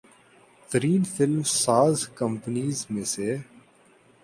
[0.69, 3.37] ترین film ساز companies میں سے